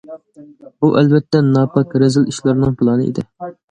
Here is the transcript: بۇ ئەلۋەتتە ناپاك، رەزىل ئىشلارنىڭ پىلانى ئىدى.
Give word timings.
بۇ 0.85 0.91
ئەلۋەتتە 1.03 1.43
ناپاك، 1.51 1.97
رەزىل 2.07 2.29
ئىشلارنىڭ 2.35 2.79
پىلانى 2.83 3.11
ئىدى. 3.11 3.33